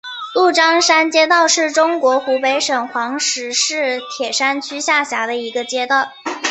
[0.33, 6.09] 鹿獐山街道是中国湖北省黄石市铁山区下辖的一个街道。